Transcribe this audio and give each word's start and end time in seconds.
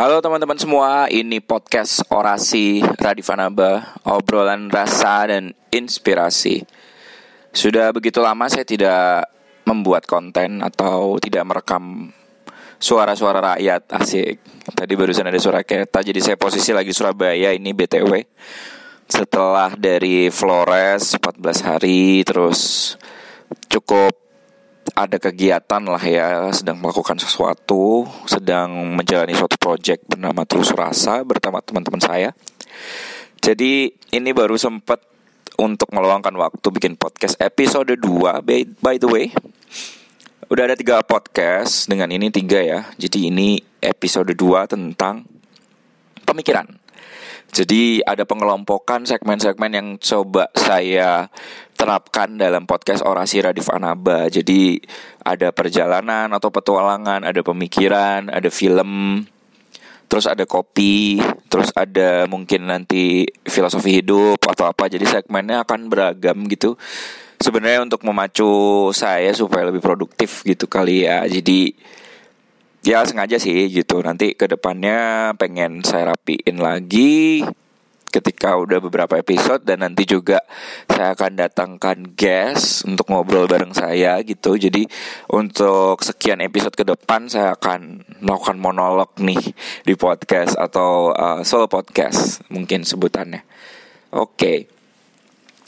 Halo 0.00 0.24
teman-teman 0.24 0.56
semua, 0.56 1.12
ini 1.12 1.44
podcast 1.44 2.08
Orasi 2.08 2.80
Radifanaba, 2.80 4.00
obrolan 4.08 4.72
rasa 4.72 5.28
dan 5.28 5.52
inspirasi. 5.68 6.64
Sudah 7.52 7.92
begitu 7.92 8.24
lama 8.24 8.48
saya 8.48 8.64
tidak 8.64 9.28
membuat 9.68 10.08
konten 10.08 10.64
atau 10.64 11.20
tidak 11.20 11.44
merekam 11.44 12.08
suara-suara 12.80 13.52
rakyat 13.52 13.92
asik. 13.92 14.40
Tadi 14.72 14.92
barusan 14.96 15.28
ada 15.28 15.36
suara 15.36 15.60
kereta, 15.68 16.00
jadi 16.00 16.32
saya 16.32 16.40
posisi 16.40 16.72
lagi 16.72 16.96
Surabaya 16.96 17.52
ini 17.52 17.76
BTW. 17.76 18.24
Setelah 19.04 19.76
dari 19.76 20.32
Flores 20.32 21.12
14 21.12 21.60
hari, 21.60 22.24
terus 22.24 22.96
cukup 23.68 24.29
ada 24.96 25.20
kegiatan 25.20 25.82
lah 25.84 26.00
ya 26.00 26.48
sedang 26.50 26.80
melakukan 26.80 27.20
sesuatu 27.20 28.08
sedang 28.24 28.96
menjalani 28.96 29.36
suatu 29.36 29.60
project 29.60 30.08
bernama 30.08 30.42
Terus 30.48 30.72
Rasa 30.72 31.20
bersama 31.22 31.60
teman-teman 31.60 32.00
saya. 32.00 32.30
Jadi 33.40 33.92
ini 34.12 34.30
baru 34.32 34.56
sempat 34.56 35.00
untuk 35.60 35.92
meluangkan 35.92 36.32
waktu 36.40 36.66
bikin 36.72 36.96
podcast 36.96 37.36
episode 37.36 37.92
2 37.92 38.40
by, 38.40 38.64
by 38.80 38.96
the 38.96 39.08
way. 39.08 39.26
Udah 40.48 40.66
ada 40.66 40.74
tiga 40.74 41.04
podcast 41.04 41.86
dengan 41.86 42.08
ini 42.10 42.32
tiga 42.32 42.58
ya. 42.64 42.80
Jadi 42.96 43.28
ini 43.28 43.60
episode 43.84 44.32
2 44.32 44.72
tentang 44.72 45.28
pemikiran 46.24 46.79
jadi 47.50 47.98
ada 48.06 48.22
pengelompokan 48.22 49.02
segmen-segmen 49.02 49.74
yang 49.74 49.88
coba 49.98 50.46
saya 50.54 51.26
terapkan 51.74 52.38
dalam 52.38 52.62
podcast 52.62 53.02
Orasi 53.02 53.42
Radif 53.42 53.66
Anaba. 53.74 54.30
Jadi 54.30 54.78
ada 55.26 55.50
perjalanan 55.50 56.30
atau 56.30 56.54
petualangan, 56.54 57.26
ada 57.26 57.42
pemikiran, 57.42 58.30
ada 58.30 58.46
film, 58.54 59.24
terus 60.06 60.30
ada 60.30 60.46
kopi, 60.46 61.18
terus 61.50 61.74
ada 61.74 62.30
mungkin 62.30 62.70
nanti 62.70 63.26
filosofi 63.42 63.98
hidup 63.98 64.38
atau 64.46 64.70
apa. 64.70 64.86
Jadi 64.86 65.10
segmennya 65.10 65.66
akan 65.66 65.90
beragam 65.90 66.46
gitu. 66.46 66.78
Sebenarnya 67.40 67.82
untuk 67.82 68.06
memacu 68.06 68.92
saya 68.94 69.34
supaya 69.34 69.74
lebih 69.74 69.82
produktif 69.82 70.46
gitu 70.46 70.70
kali 70.70 71.02
ya. 71.02 71.26
Jadi 71.26 71.74
ya 72.80 73.04
sengaja 73.04 73.36
sih 73.36 73.68
gitu 73.68 74.00
nanti 74.00 74.32
ke 74.32 74.48
depannya 74.48 75.32
pengen 75.36 75.84
saya 75.84 76.16
rapiin 76.16 76.60
lagi 76.60 77.44
ketika 78.10 78.58
udah 78.58 78.82
beberapa 78.82 79.16
episode 79.16 79.62
dan 79.62 79.86
nanti 79.86 80.02
juga 80.02 80.42
saya 80.90 81.14
akan 81.14 81.32
datangkan 81.38 81.98
guest 82.18 82.82
untuk 82.84 83.06
ngobrol 83.06 83.46
bareng 83.46 83.70
saya 83.70 84.18
gitu. 84.26 84.58
Jadi 84.58 84.84
untuk 85.30 86.02
sekian 86.02 86.42
episode 86.42 86.74
ke 86.74 86.82
depan 86.82 87.30
saya 87.30 87.54
akan 87.54 88.02
melakukan 88.18 88.58
monolog 88.58 89.14
nih 89.22 89.54
di 89.86 89.94
podcast 89.94 90.58
atau 90.58 91.14
uh, 91.14 91.46
solo 91.46 91.70
podcast 91.70 92.42
mungkin 92.50 92.82
sebutannya. 92.82 93.46
Oke. 94.12 94.34
Okay. 94.34 94.58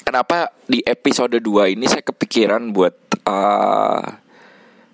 Kenapa 0.03 0.51
di 0.67 0.83
episode 0.83 1.39
2 1.39 1.79
ini 1.79 1.87
saya 1.87 2.03
kepikiran 2.03 2.75
buat 2.75 3.23
uh, 3.23 4.03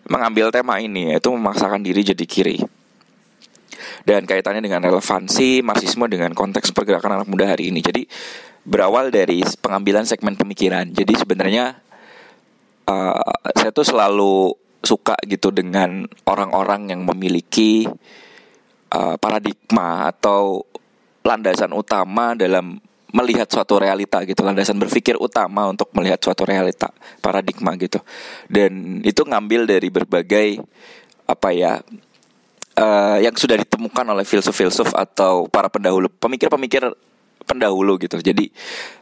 mengambil 0.08 0.48
tema 0.50 0.80
ini 0.80 1.12
yaitu 1.14 1.28
memaksakan 1.30 1.84
diri 1.84 2.00
jadi 2.02 2.24
kiri 2.24 2.58
dan 4.08 4.24
kaitannya 4.24 4.64
dengan 4.64 4.80
relevansi 4.80 5.60
marxisme 5.60 6.08
dengan 6.08 6.32
konteks 6.32 6.72
pergerakan 6.72 7.20
anak 7.20 7.28
muda 7.28 7.44
hari 7.52 7.68
ini. 7.68 7.84
Jadi 7.84 8.08
berawal 8.64 9.12
dari 9.12 9.44
pengambilan 9.44 10.08
segmen 10.08 10.36
pemikiran. 10.36 10.88
Jadi 10.88 11.12
sebenarnya 11.12 11.76
uh, 12.88 13.36
saya 13.52 13.70
tuh 13.72 13.84
selalu 13.84 14.56
suka 14.80 15.18
gitu 15.28 15.52
dengan 15.52 16.08
orang-orang 16.24 16.88
yang 16.94 17.04
memiliki 17.04 17.84
uh, 18.94 19.16
paradigma 19.20 20.08
atau 20.08 20.64
landasan 21.26 21.76
utama 21.76 22.32
dalam 22.32 22.80
melihat 23.12 23.48
suatu 23.48 23.80
realita 23.80 24.20
gitu 24.28 24.44
landasan 24.44 24.76
berpikir 24.76 25.16
utama 25.16 25.68
untuk 25.68 25.88
melihat 25.96 26.20
suatu 26.20 26.44
realita 26.44 26.92
paradigma 27.24 27.72
gitu. 27.80 28.00
Dan 28.48 29.00
itu 29.04 29.24
ngambil 29.24 29.64
dari 29.64 29.88
berbagai 29.88 30.60
apa 31.28 31.48
ya 31.52 31.80
uh, 32.76 33.18
yang 33.20 33.34
sudah 33.36 33.56
ditemukan 33.60 34.06
oleh 34.12 34.24
filsuf-filsuf 34.24 34.92
atau 34.92 35.48
para 35.48 35.72
pendahulu 35.72 36.08
pemikir-pemikir 36.08 36.88
pendahulu 37.48 37.96
gitu. 37.96 38.20
Jadi 38.20 38.52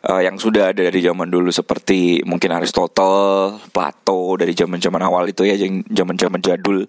uh, 0.06 0.23
yang 0.23 0.38
sudah 0.38 0.71
ada 0.71 0.87
dari 0.87 1.00
zaman 1.03 1.27
dulu 1.27 1.50
seperti 1.50 2.23
mungkin 2.23 2.55
Aristotle 2.55 3.59
Plato 3.75 4.38
dari 4.38 4.55
zaman-zaman 4.55 5.03
awal 5.03 5.34
itu 5.34 5.43
ya 5.43 5.59
zaman-zaman 5.91 6.38
jadul 6.38 6.87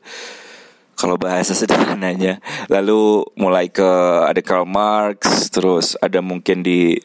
kalau 0.97 1.15
bahasa 1.15 1.53
sederhananya. 1.53 2.41
Lalu 2.67 3.23
mulai 3.37 3.69
ke 3.69 3.85
ada 4.25 4.41
Karl 4.41 4.65
Marx, 4.65 5.47
terus 5.53 5.93
ada 6.01 6.19
mungkin 6.25 6.65
di 6.65 6.97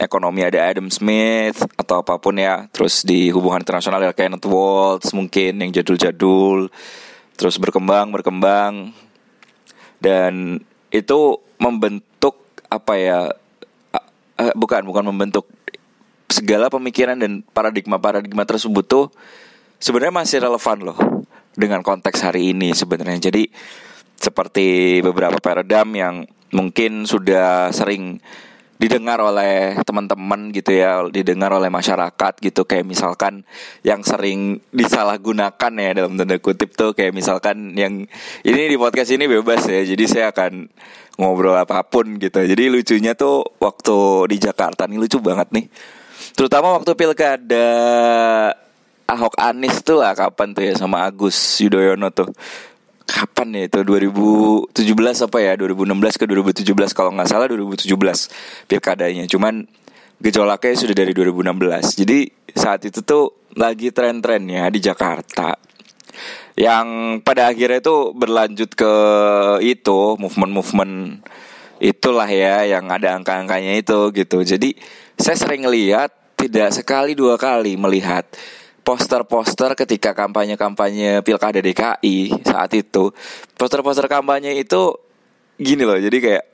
ekonomi 0.00 0.40
ada 0.42 0.64
Adam 0.64 0.88
Smith 0.88 1.60
atau 1.76 2.00
apa 2.00 2.16
pun 2.16 2.40
ya. 2.40 2.66
Terus 2.72 3.04
di 3.04 3.28
hubungan 3.28 3.60
internasional 3.60 4.00
ada 4.00 4.16
Kenneth 4.16 4.48
Waltz 4.48 5.12
mungkin 5.12 5.60
yang 5.60 5.70
jadul-jadul. 5.70 6.72
Terus 7.38 7.54
berkembang 7.60 8.10
berkembang 8.10 8.96
dan 10.00 10.64
itu 10.88 11.20
membentuk 11.60 12.40
apa 12.72 12.94
ya? 12.96 13.20
bukan 14.54 14.86
bukan 14.86 15.02
membentuk 15.02 15.50
segala 16.30 16.70
pemikiran 16.70 17.18
dan 17.18 17.42
paradigma-paradigma 17.42 18.46
tersebut 18.46 18.86
tuh 18.86 19.10
sebenarnya 19.82 20.14
masih 20.14 20.38
relevan 20.38 20.78
loh 20.78 20.98
dengan 21.58 21.82
konteks 21.82 22.22
hari 22.22 22.54
ini 22.54 22.70
sebenarnya. 22.70 23.18
Jadi 23.18 23.50
seperti 24.14 24.98
beberapa 25.02 25.42
paradigm 25.42 25.90
yang 25.98 26.14
mungkin 26.54 27.02
sudah 27.04 27.74
sering 27.74 28.22
didengar 28.78 29.18
oleh 29.18 29.74
teman-teman 29.82 30.54
gitu 30.54 30.70
ya, 30.70 31.02
didengar 31.10 31.50
oleh 31.50 31.66
masyarakat 31.66 32.38
gitu 32.38 32.62
kayak 32.62 32.86
misalkan 32.86 33.42
yang 33.82 34.06
sering 34.06 34.62
disalahgunakan 34.70 35.72
ya 35.74 35.90
dalam 35.98 36.14
tanda 36.14 36.38
kutip 36.38 36.78
tuh 36.78 36.94
kayak 36.94 37.10
misalkan 37.10 37.74
yang 37.74 38.06
ini 38.46 38.60
di 38.70 38.78
podcast 38.78 39.10
ini 39.10 39.26
bebas 39.26 39.66
ya. 39.66 39.82
Jadi 39.82 40.04
saya 40.06 40.30
akan 40.30 40.70
ngobrol 41.18 41.58
apa 41.58 41.82
pun 41.82 42.22
gitu. 42.22 42.38
Jadi 42.38 42.70
lucunya 42.70 43.18
tuh 43.18 43.42
waktu 43.58 44.30
di 44.30 44.36
Jakarta 44.38 44.86
nih 44.86 44.98
lucu 45.02 45.18
banget 45.18 45.50
nih. 45.50 45.66
Terutama 46.38 46.78
waktu 46.78 46.94
pilkada 46.94 47.66
Ahok 49.08 49.40
Anis 49.40 49.80
tuh 49.80 50.04
lah 50.04 50.12
kapan 50.12 50.52
tuh 50.52 50.68
ya 50.68 50.76
sama 50.76 51.08
Agus 51.08 51.34
Yudhoyono 51.64 52.12
tuh. 52.12 52.28
Kapan 53.08 53.56
ya 53.56 53.62
itu? 53.72 53.80
2017 53.80 54.76
apa 55.24 55.38
ya? 55.40 55.56
2016 55.56 56.20
ke 56.20 56.24
2017 56.28 56.92
kalau 56.92 57.16
nggak 57.16 57.28
salah 57.32 57.48
2017 57.48 57.88
pilkadanya. 58.68 59.24
Cuman 59.24 59.64
gejolaknya 60.20 60.74
sudah 60.76 60.96
dari 60.98 61.14
2016 61.14 62.04
jadi 62.04 62.18
saat 62.52 62.82
itu 62.84 63.00
tuh 63.06 63.48
lagi 63.56 63.94
tren-trennya 63.94 64.68
di 64.68 64.80
Jakarta. 64.82 65.56
Yang 66.58 66.86
pada 67.22 67.54
akhirnya 67.54 67.78
itu 67.78 68.12
berlanjut 68.12 68.70
ke 68.74 68.92
itu 69.62 70.18
movement-movement 70.18 71.22
itulah 71.78 72.26
ya 72.26 72.66
yang 72.66 72.90
ada 72.90 73.14
angka-angkanya 73.14 73.78
itu 73.78 74.10
gitu. 74.12 74.42
Jadi 74.42 74.74
saya 75.14 75.38
sering 75.38 75.64
lihat 75.70 76.10
tidak 76.34 76.74
sekali 76.74 77.14
dua 77.14 77.38
kali 77.38 77.78
melihat 77.78 78.26
poster-poster 78.88 79.76
ketika 79.76 80.16
kampanye-kampanye 80.16 81.20
pilkada 81.20 81.60
DKI 81.60 82.40
saat 82.40 82.72
itu 82.72 83.12
poster-poster 83.60 84.08
kampanye 84.08 84.56
itu 84.56 84.96
gini 85.60 85.84
loh 85.84 86.00
jadi 86.00 86.16
kayak 86.16 86.44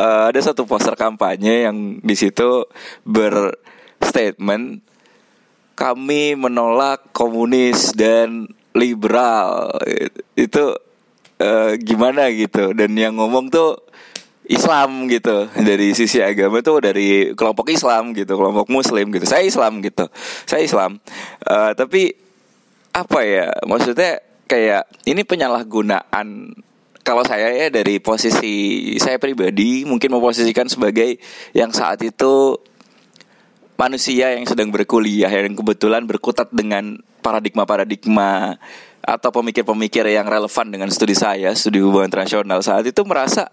uh, 0.00 0.32
ada 0.32 0.40
satu 0.40 0.64
poster 0.64 0.96
kampanye 0.96 1.68
yang 1.68 2.00
di 2.00 2.16
situ 2.16 2.64
berstatement 3.04 4.80
kami 5.74 6.38
menolak 6.38 7.10
komunis 7.10 7.92
dan 7.98 8.46
liberal. 8.74 9.74
Itu 10.38 10.78
uh, 11.42 11.72
gimana 11.78 12.30
gitu? 12.30 12.70
Dan 12.72 12.94
yang 12.94 13.18
ngomong 13.18 13.50
tuh 13.50 13.82
Islam 14.48 15.08
gitu. 15.08 15.48
Dari 15.52 15.96
sisi 15.96 16.20
agama 16.20 16.60
tuh 16.60 16.84
dari 16.84 17.32
kelompok 17.32 17.72
Islam 17.72 18.12
gitu 18.12 18.36
kelompok 18.36 18.68
Muslim 18.68 19.08
gitu. 19.12 19.24
Saya 19.24 19.44
Islam 19.44 19.80
gitu. 19.80 20.08
Saya 20.44 20.62
Islam. 20.64 21.00
Uh, 21.44 21.72
tapi 21.72 22.12
apa 22.92 23.20
ya? 23.24 23.48
Maksudnya 23.64 24.20
kayak 24.44 24.84
ini 25.08 25.24
penyalahgunaan 25.24 26.52
kalau 27.04 27.20
saya 27.24 27.52
ya 27.52 27.68
dari 27.68 28.00
posisi 28.00 28.96
saya 28.96 29.20
pribadi 29.20 29.84
mungkin 29.84 30.08
memposisikan 30.16 30.68
sebagai 30.72 31.20
yang 31.52 31.68
saat 31.68 32.00
itu 32.00 32.56
manusia 33.76 34.32
yang 34.32 34.48
sedang 34.48 34.72
berkuliah 34.72 35.28
yang 35.28 35.52
kebetulan 35.52 36.08
berkutat 36.08 36.48
dengan 36.48 36.96
paradigma-paradigma 37.20 38.56
atau 39.04 39.30
pemikir-pemikir 39.36 40.08
yang 40.08 40.24
relevan 40.24 40.66
dengan 40.72 40.88
studi 40.88 41.12
saya 41.12 41.52
studi 41.52 41.84
hubungan 41.84 42.08
internasional. 42.08 42.64
Saat 42.64 42.88
itu 42.88 43.04
merasa 43.04 43.52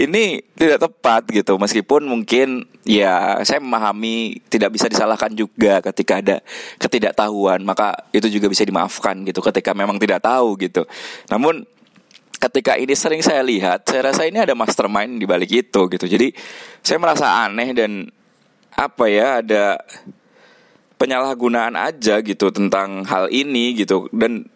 ini 0.00 0.40
tidak 0.56 0.88
tepat 0.88 1.22
gitu. 1.28 1.60
Meskipun 1.60 2.08
mungkin 2.08 2.64
ya 2.82 3.38
saya 3.44 3.60
memahami 3.60 4.40
tidak 4.48 4.74
bisa 4.74 4.88
disalahkan 4.88 5.30
juga 5.36 5.84
ketika 5.92 6.18
ada 6.18 6.36
ketidaktahuan 6.80 7.62
maka 7.62 8.08
itu 8.10 8.26
juga 8.32 8.48
bisa 8.50 8.66
dimaafkan 8.66 9.22
gitu 9.28 9.44
ketika 9.44 9.76
memang 9.76 10.00
tidak 10.00 10.24
tahu 10.24 10.56
gitu. 10.58 10.88
Namun 11.28 11.68
ketika 12.42 12.74
ini 12.74 12.98
sering 12.98 13.22
saya 13.22 13.38
lihat, 13.46 13.86
saya 13.86 14.10
rasa 14.10 14.26
ini 14.26 14.42
ada 14.42 14.58
mastermind 14.58 15.22
di 15.22 15.26
balik 15.30 15.50
itu 15.52 15.86
gitu. 15.86 16.06
Jadi 16.10 16.34
saya 16.82 16.98
merasa 16.98 17.46
aneh 17.46 17.70
dan 17.70 18.10
apa 18.74 19.04
ya 19.06 19.44
ada 19.44 19.78
penyalahgunaan 20.98 21.78
aja 21.78 22.18
gitu 22.18 22.50
tentang 22.50 23.06
hal 23.06 23.30
ini 23.30 23.78
gitu. 23.78 24.10
Dan 24.10 24.50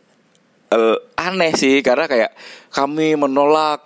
uh, 0.74 0.98
aneh 1.14 1.54
sih 1.54 1.78
karena 1.86 2.10
kayak 2.10 2.34
kami 2.74 3.14
menolak 3.14 3.85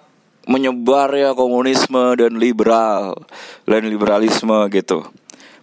menyebar 0.51 1.15
ya 1.15 1.31
komunisme 1.31 2.19
dan 2.19 2.35
liberal 2.35 3.15
dan 3.63 3.87
liberalisme 3.87 4.67
gitu. 4.75 5.07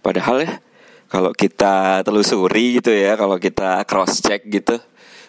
Padahal 0.00 0.48
ya 0.48 0.52
kalau 1.12 1.36
kita 1.36 2.00
telusuri 2.00 2.80
gitu 2.80 2.88
ya, 2.96 3.20
kalau 3.20 3.36
kita 3.36 3.84
cross 3.84 4.24
check 4.24 4.48
gitu, 4.48 4.80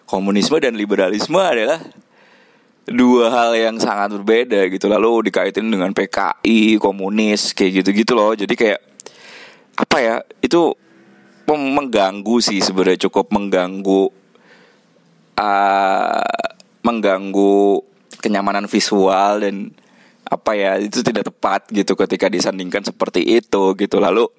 komunisme 0.07 0.56
dan 0.63 0.79
liberalisme 0.79 1.35
adalah 1.35 1.83
dua 2.89 3.29
hal 3.29 3.51
yang 3.53 3.77
sangat 3.77 4.17
berbeda 4.17 4.65
gitu 4.73 4.89
lalu 4.89 5.29
dikaitin 5.29 5.69
dengan 5.69 5.94
PKI 5.94 6.81
komunis 6.81 7.53
kayak 7.53 7.85
gitu-gitu 7.85 8.17
loh 8.17 8.33
jadi 8.33 8.50
kayak 8.50 8.79
apa 9.77 9.97
ya 10.01 10.15
itu 10.41 10.73
mengganggu 11.50 12.41
sih 12.41 12.61
sebenarnya 12.61 13.09
cukup 13.09 13.29
mengganggu 13.29 14.09
uh, 15.38 16.41
mengganggu 16.81 17.88
kenyamanan 18.19 18.68
visual 18.68 19.44
dan 19.44 19.71
apa 20.30 20.54
ya 20.54 20.77
itu 20.77 21.01
tidak 21.01 21.33
tepat 21.33 21.66
gitu 21.74 21.98
ketika 21.98 22.30
disandingkan 22.30 22.86
seperti 22.86 23.25
itu 23.25 23.74
gitu. 23.74 23.98
Lalu 23.98 24.30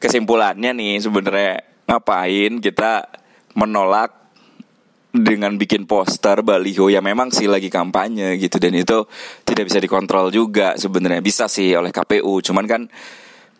kesimpulannya 0.00 0.72
nih 0.72 1.04
sebenarnya 1.04 1.60
ngapain 1.84 2.64
kita 2.64 3.12
menolak 3.54 4.24
dengan 5.14 5.54
bikin 5.54 5.86
poster 5.86 6.42
baliho 6.42 6.90
ya 6.90 6.98
memang 6.98 7.30
sih 7.30 7.46
lagi 7.46 7.68
kampanye 7.68 8.40
gitu. 8.40 8.56
Dan 8.56 8.74
itu 8.74 9.04
tidak 9.44 9.68
bisa 9.68 9.78
dikontrol 9.78 10.32
juga 10.32 10.74
sebenarnya. 10.80 11.20
Bisa 11.20 11.46
sih 11.46 11.76
oleh 11.76 11.92
KPU 11.92 12.40
cuman 12.40 12.66
kan 12.66 12.82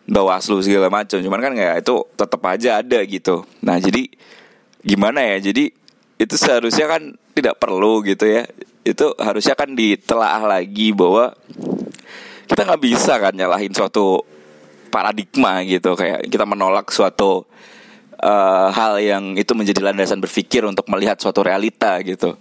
Bawaslu 0.05 0.61
segala 0.61 0.93
macam. 0.93 1.17
Cuman 1.21 1.41
kan 1.41 1.53
nggak 1.57 1.85
itu 1.85 1.97
tetap 2.17 2.41
aja 2.45 2.81
ada 2.85 3.01
gitu. 3.09 3.45
Nah 3.65 3.81
jadi 3.81 4.09
gimana 4.85 5.25
ya? 5.25 5.41
Jadi 5.41 5.84
itu 6.19 6.35
seharusnya 6.39 6.87
kan 6.87 7.03
tidak 7.35 7.59
perlu 7.59 8.03
gitu 8.07 8.27
ya. 8.27 8.47
Itu 8.85 9.17
harusnya 9.19 9.59
kan 9.59 9.75
ditelaah 9.75 10.43
lagi 10.45 10.95
bahwa 10.95 11.35
kita 12.45 12.63
nggak 12.69 12.83
bisa 12.83 13.19
kan 13.19 13.35
nyalahin 13.35 13.75
suatu 13.75 14.23
paradigma 14.93 15.65
gitu. 15.67 15.99
Kayak 15.99 16.31
kita 16.31 16.45
menolak 16.47 16.93
suatu 16.95 17.49
uh, 18.23 18.69
hal 18.71 19.03
yang 19.03 19.35
itu 19.35 19.53
menjadi 19.57 19.83
landasan 19.83 20.23
berpikir 20.23 20.63
untuk 20.63 20.87
melihat 20.93 21.19
suatu 21.19 21.43
realita 21.43 21.99
gitu. 22.07 22.39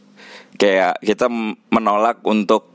Kayak 0.53 1.01
kita 1.01 1.25
menolak 1.73 2.21
untuk 2.21 2.69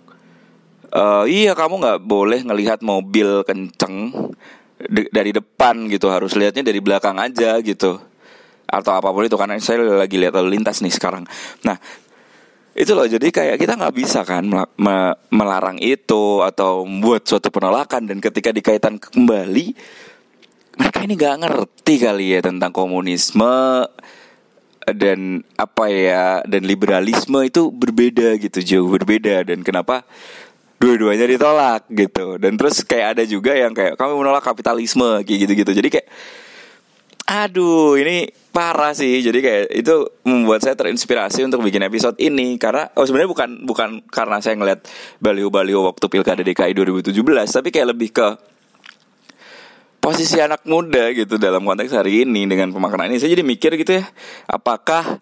uh, 0.91 1.23
iya 1.31 1.55
kamu 1.55 1.79
nggak 1.79 2.01
boleh 2.03 2.41
ngelihat 2.43 2.83
mobil 2.83 3.47
kenceng 3.47 4.11
dari 5.15 5.31
depan 5.31 5.87
gitu. 5.87 6.11
Harus 6.11 6.35
lihatnya 6.35 6.67
dari 6.67 6.83
belakang 6.83 7.23
aja 7.23 7.62
gitu 7.62 8.07
atau 8.69 8.93
apa 9.00 9.09
pun 9.09 9.25
itu 9.25 9.41
karena 9.41 9.56
saya 9.56 9.81
lagi 9.81 10.20
lihat 10.20 10.37
lalu 10.37 10.61
lintas 10.61 10.85
nih 10.85 10.93
sekarang. 10.93 11.25
Nah 11.65 11.81
itu 12.79 12.94
loh 12.94 13.09
jadi 13.09 13.32
kayak 13.32 13.56
kita 13.59 13.75
nggak 13.75 13.97
bisa 13.97 14.23
kan 14.23 14.44
melarang 15.32 15.81
itu 15.82 16.44
atau 16.44 16.85
membuat 16.85 17.26
suatu 17.26 17.49
penolakan. 17.49 18.06
Dan 18.06 18.20
ketika 18.20 18.53
dikaitan 18.53 19.00
kembali 19.00 19.75
mereka 20.79 21.03
ini 21.03 21.19
gak 21.19 21.43
ngerti 21.43 21.94
kali 21.99 22.38
ya 22.38 22.41
tentang 22.44 22.70
komunisme 22.70 23.82
dan 24.94 25.43
apa 25.59 25.85
ya 25.91 26.47
dan 26.47 26.62
liberalisme 26.62 27.43
itu 27.43 27.75
berbeda 27.75 28.38
gitu 28.38 28.62
jauh 28.62 28.88
berbeda. 28.94 29.43
Dan 29.43 29.67
kenapa 29.67 30.06
dua-duanya 30.79 31.26
ditolak 31.26 31.91
gitu. 31.91 32.38
Dan 32.38 32.55
terus 32.55 32.87
kayak 32.87 33.19
ada 33.19 33.25
juga 33.26 33.59
yang 33.59 33.75
kayak 33.75 33.99
kami 33.99 34.15
menolak 34.15 34.47
kapitalisme 34.47 35.19
gitu-gitu. 35.26 35.75
Jadi 35.75 35.88
kayak 35.99 36.09
aduh 37.29 38.01
ini 38.01 38.33
parah 38.49 38.97
sih. 38.97 39.21
Jadi 39.21 39.45
kayak 39.45 39.65
itu 39.77 40.09
membuat 40.25 40.65
saya 40.65 40.73
terinspirasi 40.73 41.45
untuk 41.45 41.61
bikin 41.61 41.85
episode 41.85 42.17
ini. 42.17 42.57
Karena 42.57 42.89
oh 42.97 43.05
sebenarnya 43.05 43.29
bukan 43.29 43.49
bukan 43.69 43.89
karena 44.09 44.41
saya 44.41 44.57
ngeliat 44.57 44.89
baliho-baliho 45.21 45.85
waktu 45.85 46.09
pilkada 46.09 46.41
DKI 46.41 46.73
2017 46.73 47.13
tapi 47.53 47.69
kayak 47.69 47.89
lebih 47.93 48.09
ke 48.17 48.29
posisi 50.01 50.41
anak 50.41 50.65
muda 50.65 51.13
gitu 51.13 51.37
dalam 51.37 51.69
konteks 51.69 51.93
hari 51.93 52.25
ini 52.25 52.49
dengan 52.49 52.73
pemaknaan 52.73 53.13
ini. 53.13 53.21
Saya 53.21 53.37
jadi 53.37 53.45
mikir 53.45 53.77
gitu 53.77 54.01
ya 54.01 54.09
apakah 54.49 55.21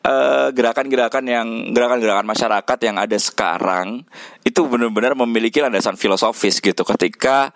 eh, 0.00 0.48
gerakan-gerakan 0.56 1.24
uh, 1.28 1.32
yang 1.36 1.48
gerakan-gerakan 1.76 2.24
masyarakat 2.24 2.78
yang 2.80 2.96
ada 2.96 3.18
sekarang 3.20 4.08
itu 4.40 4.64
benar-benar 4.64 5.12
memiliki 5.12 5.60
landasan 5.60 6.00
filosofis 6.00 6.64
gitu. 6.64 6.80
Ketika 6.80 7.52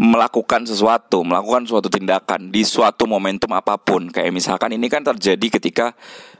melakukan 0.00 0.64
sesuatu, 0.64 1.20
melakukan 1.20 1.68
suatu 1.68 1.92
tindakan 1.92 2.48
di 2.48 2.64
suatu 2.64 3.04
momentum 3.04 3.52
apa 3.52 3.76
pun. 3.76 4.08
Kayak 4.08 4.32
misalkan 4.32 4.72
ini 4.72 4.88
kan 4.88 5.04
terjadi 5.04 5.60
ketika 5.60 5.92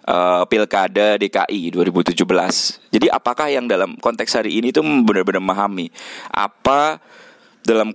uh, 0.08 0.48
Pilkada 0.48 1.20
DKI 1.20 1.68
2017. 1.76 2.16
Jadi 2.88 3.06
apakah 3.12 3.52
yang 3.52 3.68
dalam 3.68 4.00
konteks 4.00 4.40
hari 4.40 4.56
ini 4.56 4.72
itu 4.72 4.80
benar-benar 4.80 5.44
memahami 5.44 5.92
apa 6.32 6.96
dalam 7.62 7.92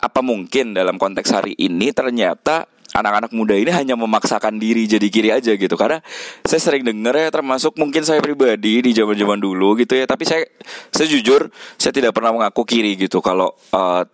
apa 0.00 0.20
mungkin 0.20 0.76
dalam 0.76 1.00
konteks 1.00 1.32
hari 1.32 1.52
ini 1.56 1.92
ternyata 1.92 2.68
anak-anak 2.94 3.34
muda 3.34 3.58
ini 3.58 3.74
hanya 3.74 3.98
memaksakan 3.98 4.60
diri 4.60 4.86
jadi 4.86 5.06
kiri 5.10 5.30
aja 5.34 5.52
gitu 5.58 5.74
karena 5.74 5.98
saya 6.46 6.60
sering 6.62 6.86
dengar 6.86 7.16
ya 7.18 7.32
termasuk 7.32 7.74
mungkin 7.74 8.06
saya 8.06 8.22
pribadi 8.22 8.84
di 8.84 8.90
zaman-zaman 8.94 9.40
dulu 9.40 9.74
gitu 9.82 9.98
ya 9.98 10.06
tapi 10.06 10.22
saya 10.22 10.46
saya 10.94 11.10
jujur 11.10 11.50
saya 11.74 11.90
tidak 11.90 12.14
pernah 12.14 12.30
mengaku 12.30 12.62
kiri 12.62 12.94
gitu 12.94 13.18
kalau 13.18 13.50
uh, 13.74 14.06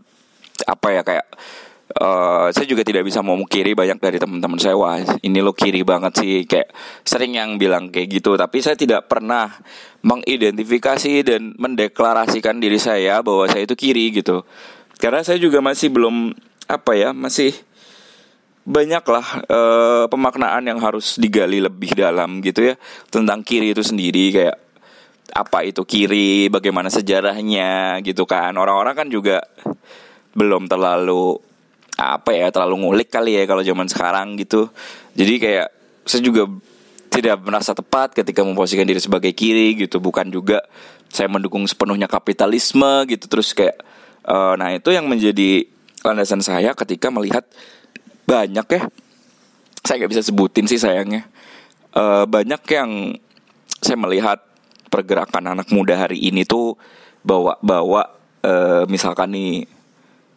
apa 0.66 0.88
ya 0.92 1.02
kayak 1.06 1.26
uh, 1.98 2.46
saya 2.54 2.66
juga 2.68 2.86
tidak 2.86 3.02
bisa 3.02 3.24
mau 3.24 3.34
kiri 3.48 3.74
banyak 3.74 3.98
dari 3.98 4.18
teman-teman 4.22 4.60
saya 4.60 4.76
wah 4.78 5.00
ini 5.00 5.38
lo 5.42 5.50
kiri 5.56 5.82
banget 5.82 6.12
sih 6.22 6.32
kayak 6.46 6.70
sering 7.02 7.34
yang 7.34 7.58
bilang 7.58 7.90
kayak 7.90 8.20
gitu. 8.20 8.38
Tapi 8.38 8.62
saya 8.62 8.78
tidak 8.78 9.10
pernah 9.10 9.50
mengidentifikasi 10.06 11.26
dan 11.26 11.56
mendeklarasikan 11.58 12.62
diri 12.62 12.78
saya 12.78 13.24
bahwa 13.24 13.50
saya 13.50 13.66
itu 13.66 13.74
kiri 13.74 14.14
gitu. 14.14 14.46
Karena 15.00 15.24
saya 15.24 15.40
juga 15.40 15.58
masih 15.64 15.90
belum 15.90 16.36
apa 16.70 16.92
ya 16.94 17.10
masih 17.10 17.56
banyaklah 18.62 19.26
uh, 19.50 20.04
pemaknaan 20.06 20.62
yang 20.62 20.78
harus 20.78 21.18
digali 21.18 21.58
lebih 21.58 21.96
dalam 21.96 22.38
gitu 22.44 22.70
ya 22.70 22.74
tentang 23.08 23.42
kiri 23.42 23.72
itu 23.72 23.82
sendiri. 23.82 24.30
Kayak 24.30 24.58
apa 25.30 25.62
itu 25.62 25.86
kiri 25.86 26.50
bagaimana 26.50 26.90
sejarahnya 26.92 28.02
gitu 28.04 28.26
kan. 28.28 28.52
Orang-orang 28.54 28.94
kan 28.94 29.08
juga 29.08 29.40
belum 30.36 30.70
terlalu 30.70 31.38
apa 32.00 32.32
ya 32.32 32.48
terlalu 32.48 32.86
ngulik 32.86 33.12
kali 33.12 33.36
ya 33.36 33.44
kalau 33.44 33.60
zaman 33.60 33.86
sekarang 33.90 34.38
gitu. 34.40 34.70
Jadi 35.14 35.34
kayak 35.36 35.68
saya 36.06 36.22
juga 36.24 36.48
tidak 37.10 37.42
merasa 37.42 37.74
tepat 37.74 38.14
ketika 38.14 38.46
memposisikan 38.46 38.86
diri 38.86 39.02
sebagai 39.02 39.34
kiri 39.34 39.76
gitu. 39.76 39.98
Bukan 39.98 40.30
juga 40.30 40.64
saya 41.10 41.26
mendukung 41.26 41.66
sepenuhnya 41.66 42.06
kapitalisme 42.06 43.04
gitu. 43.10 43.26
Terus 43.26 43.52
kayak 43.52 43.78
Uh, 44.20 44.52
nah 44.60 44.68
itu 44.68 44.92
yang 44.92 45.08
menjadi 45.08 45.64
landasan 46.04 46.44
saya 46.44 46.76
ketika 46.76 47.08
melihat 47.08 47.48
banyak 48.28 48.66
ya, 48.68 48.82
saya 49.80 49.96
nggak 49.96 50.12
bisa 50.12 50.22
sebutin 50.28 50.68
sih 50.68 50.76
sayangnya, 50.76 51.24
uh, 51.96 52.28
banyak 52.28 52.60
yang 52.68 53.16
saya 53.80 53.96
melihat 53.96 54.44
pergerakan 54.92 55.56
anak 55.56 55.72
muda 55.72 55.96
hari 55.96 56.20
ini 56.20 56.44
tuh 56.44 56.76
bawa-bawa 57.24 58.12
uh, 58.44 58.84
misalkan 58.92 59.32
nih 59.32 59.64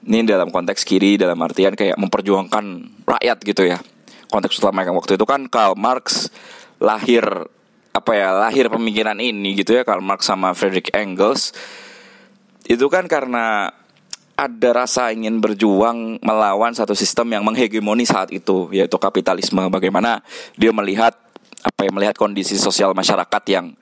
ini 0.03 0.27
dalam 0.27 0.51
konteks 0.51 0.83
kiri 0.83 1.15
dalam 1.15 1.39
artian 1.39 1.73
kayak 1.73 1.95
memperjuangkan 1.95 2.65
rakyat 3.07 3.37
gitu 3.43 3.63
ya. 3.67 3.79
Konteks 4.27 4.59
utama 4.59 4.81
yang 4.83 4.97
waktu 4.97 5.15
itu 5.15 5.25
kan 5.29 5.45
Karl 5.47 5.77
Marx 5.77 6.27
lahir 6.81 7.23
apa 7.93 8.11
ya 8.17 8.33
lahir 8.33 8.67
pemikiran 8.73 9.21
ini 9.21 9.53
gitu 9.53 9.77
ya 9.77 9.85
Karl 9.85 10.01
Marx 10.01 10.25
sama 10.27 10.51
Friedrich 10.57 10.91
Engels. 10.91 11.53
Itu 12.65 12.89
kan 12.89 13.05
karena 13.07 13.69
ada 14.33 14.69
rasa 14.73 15.13
ingin 15.13 15.37
berjuang 15.37 16.17
melawan 16.25 16.73
satu 16.73 16.97
sistem 16.97 17.37
yang 17.37 17.45
menghegemoni 17.45 18.03
saat 18.03 18.33
itu 18.33 18.67
yaitu 18.73 18.97
kapitalisme. 18.97 19.61
Bagaimana 19.69 20.25
dia 20.57 20.73
melihat 20.73 21.13
apa 21.63 21.81
yang 21.87 21.93
melihat 21.95 22.17
kondisi 22.17 22.57
sosial 22.59 22.91
masyarakat 22.97 23.43
yang 23.47 23.77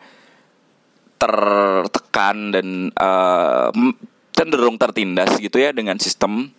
tertekan 1.21 2.49
dan 2.49 2.67
uh, 2.97 3.69
cenderung 4.31 4.79
tertindas 4.79 5.37
gitu 5.37 5.59
ya 5.59 5.75
dengan 5.75 5.99
sistem 5.99 6.49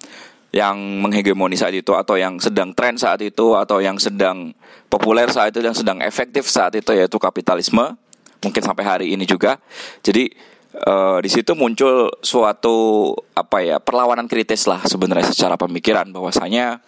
yang 0.53 0.77
menghegemoni 1.01 1.57
saat 1.57 1.73
itu 1.73 1.97
atau 1.97 2.21
yang 2.21 2.37
sedang 2.37 2.77
tren 2.77 3.01
saat 3.01 3.25
itu 3.25 3.57
atau 3.57 3.81
yang 3.81 3.97
sedang 3.97 4.53
populer 4.93 5.25
saat 5.33 5.57
itu 5.57 5.65
yang 5.65 5.73
sedang 5.73 6.05
efektif 6.05 6.45
saat 6.45 6.77
itu 6.77 6.93
yaitu 6.93 7.17
kapitalisme. 7.17 7.97
Mungkin 8.43 8.63
sampai 8.63 8.85
hari 8.85 9.07
ini 9.15 9.25
juga. 9.25 9.57
Jadi 10.05 10.29
uh, 10.75 11.19
di 11.21 11.31
situ 11.31 11.53
muncul 11.53 12.11
suatu 12.25 13.11
apa 13.37 13.61
ya 13.65 13.77
perlawanan 13.79 14.27
kritis 14.29 14.65
lah 14.65 14.81
sebenarnya 14.85 15.31
secara 15.31 15.61
pemikiran 15.61 16.09
bahwasanya 16.11 16.81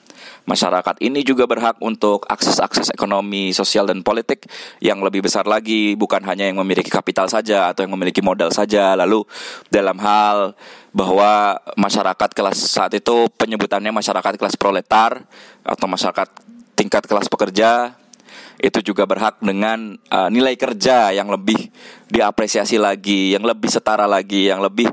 masyarakat 0.45 1.01
ini 1.01 1.25
juga 1.25 1.49
berhak 1.49 1.81
untuk 1.81 2.29
akses-akses 2.29 2.93
ekonomi, 2.93 3.53
sosial 3.57 3.89
dan 3.89 4.05
politik 4.05 4.45
yang 4.81 5.01
lebih 5.01 5.25
besar 5.25 5.49
lagi, 5.49 5.97
bukan 5.97 6.21
hanya 6.25 6.49
yang 6.49 6.61
memiliki 6.61 6.93
kapital 6.93 7.29
saja 7.29 7.73
atau 7.73 7.85
yang 7.85 7.93
memiliki 7.97 8.21
modal 8.21 8.53
saja. 8.53 8.93
Lalu 8.97 9.25
dalam 9.73 9.97
hal 10.01 10.53
bahwa 10.93 11.59
masyarakat 11.75 12.31
kelas 12.37 12.59
saat 12.61 12.93
itu 12.93 13.29
penyebutannya 13.41 13.91
masyarakat 13.91 14.37
kelas 14.37 14.57
proletar 14.61 15.25
atau 15.65 15.87
masyarakat 15.89 16.29
tingkat 16.77 17.09
kelas 17.09 17.27
pekerja 17.33 17.97
itu 18.59 18.81
juga 18.81 19.05
berhak 19.05 19.41
dengan 19.43 19.99
uh, 20.11 20.29
nilai 20.31 20.55
kerja 20.55 21.11
yang 21.11 21.29
lebih 21.29 21.71
diapresiasi 22.09 22.81
lagi, 22.81 23.35
yang 23.35 23.45
lebih 23.45 23.69
setara 23.69 24.07
lagi, 24.09 24.49
yang 24.49 24.63
lebih 24.63 24.89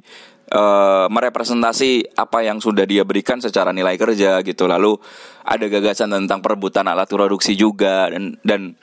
uh, 0.52 1.08
merepresentasi 1.08 2.18
apa 2.18 2.44
yang 2.44 2.60
sudah 2.60 2.84
dia 2.84 3.08
berikan 3.08 3.40
secara 3.40 3.72
nilai 3.72 3.96
kerja 3.96 4.44
gitu. 4.44 4.68
Lalu 4.68 4.98
ada 5.46 5.66
gagasan 5.66 6.12
tentang 6.12 6.44
perebutan 6.44 6.86
alat 6.86 7.08
produksi 7.08 7.56
juga 7.56 8.12
dan 8.12 8.38
dan 8.44 8.76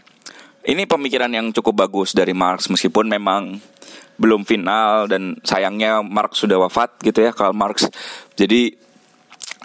ini 0.68 0.84
pemikiran 0.84 1.32
yang 1.32 1.48
cukup 1.54 1.88
bagus 1.88 2.12
dari 2.12 2.36
Marx 2.36 2.68
meskipun 2.68 3.08
memang 3.08 3.56
belum 4.18 4.42
final 4.42 5.06
dan 5.06 5.38
sayangnya 5.46 6.02
Marx 6.02 6.42
sudah 6.42 6.58
wafat 6.58 6.98
gitu 7.06 7.22
ya 7.22 7.30
Karl 7.30 7.54
Marx. 7.54 7.86
Jadi 8.34 8.74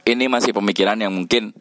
ini 0.03 0.25
masih 0.27 0.53
pemikiran 0.53 0.99
yang 0.99 1.11
mungkin 1.15 1.55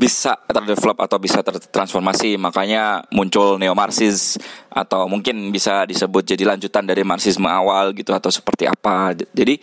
bisa 0.00 0.32
terdevelop 0.48 0.96
atau 0.96 1.20
bisa 1.20 1.44
tertransformasi 1.44 2.40
makanya 2.40 3.04
muncul 3.12 3.60
neo 3.60 3.76
marxis 3.76 4.40
atau 4.72 5.04
mungkin 5.04 5.52
bisa 5.52 5.84
disebut 5.84 6.24
jadi 6.24 6.56
lanjutan 6.56 6.88
dari 6.88 7.04
marxisme 7.04 7.44
awal 7.44 7.92
gitu 7.92 8.16
atau 8.16 8.32
seperti 8.32 8.64
apa. 8.64 9.12
Jadi 9.12 9.60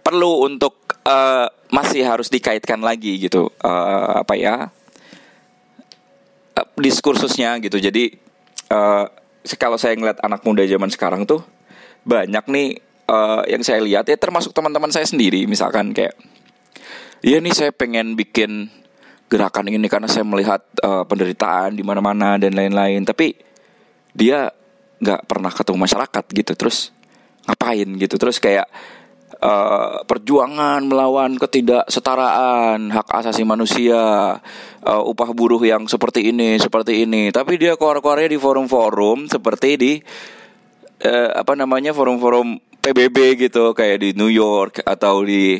perlu 0.00 0.48
untuk 0.48 0.88
uh, 1.04 1.52
masih 1.68 2.00
harus 2.00 2.32
dikaitkan 2.32 2.80
lagi 2.80 3.28
gitu 3.28 3.52
uh, 3.60 4.24
apa 4.24 4.32
ya 4.40 4.72
uh, 6.56 6.68
diskursusnya 6.80 7.60
gitu. 7.60 7.76
Jadi 7.76 8.16
uh, 8.72 9.04
kalau 9.60 9.76
saya 9.76 10.00
ngeliat 10.00 10.16
anak 10.24 10.40
muda 10.48 10.64
zaman 10.64 10.88
sekarang 10.88 11.28
tuh 11.28 11.44
banyak 12.08 12.44
nih 12.48 12.80
uh, 13.12 13.44
yang 13.44 13.60
saya 13.60 13.84
lihat 13.84 14.08
ya 14.08 14.16
termasuk 14.16 14.56
teman-teman 14.56 14.88
saya 14.88 15.04
sendiri 15.04 15.44
misalkan 15.44 15.92
kayak 15.92 16.16
ya 17.20 17.36
nih 17.36 17.52
saya 17.52 17.68
pengen 17.68 18.16
bikin 18.16 18.72
gerakan 19.34 19.66
ini 19.66 19.90
karena 19.90 20.06
saya 20.06 20.22
melihat 20.22 20.62
uh, 20.86 21.02
penderitaan 21.02 21.74
di 21.74 21.82
mana-mana 21.82 22.38
dan 22.38 22.54
lain-lain. 22.54 23.02
Tapi 23.02 23.34
dia 24.14 24.46
nggak 25.02 25.26
pernah 25.26 25.50
ketemu 25.50 25.78
masyarakat 25.82 26.24
gitu. 26.30 26.52
Terus 26.54 26.94
ngapain 27.50 27.88
gitu? 27.98 28.14
Terus 28.14 28.38
kayak 28.38 28.70
uh, 29.42 30.06
perjuangan 30.06 30.86
melawan 30.86 31.34
ketidaksetaraan 31.34 32.94
hak 32.94 33.08
asasi 33.10 33.42
manusia 33.42 33.98
uh, 34.86 35.02
upah 35.02 35.34
buruh 35.34 35.58
yang 35.66 35.90
seperti 35.90 36.30
ini 36.30 36.54
seperti 36.62 37.02
ini. 37.02 37.34
Tapi 37.34 37.58
dia 37.58 37.74
keluar-keluarnya 37.74 38.30
di 38.30 38.38
forum-forum 38.38 39.26
seperti 39.26 39.70
di 39.74 39.92
uh, 41.02 41.30
apa 41.34 41.58
namanya 41.58 41.90
forum-forum 41.90 42.62
PBB 42.78 43.50
gitu. 43.50 43.74
Kayak 43.74 43.98
di 43.98 44.10
New 44.14 44.30
York 44.30 44.86
atau 44.86 45.26
di 45.26 45.58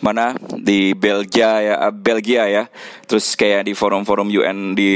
mana? 0.00 0.34
Di 0.38 0.94
Belgia 0.94 1.62
ya 1.62 1.74
eh, 1.88 1.94
Belgia 1.94 2.44
ya. 2.46 2.64
Terus 3.04 3.34
kayak 3.34 3.66
di 3.66 3.72
forum-forum 3.74 4.30
UN 4.30 4.72
di 4.72 4.92